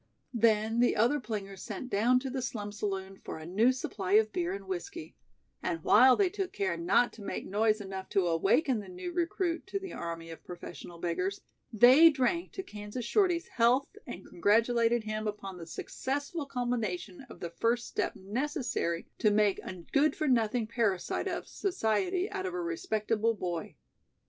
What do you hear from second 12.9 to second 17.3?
Shorty's health and congratulated him upon the successful culmination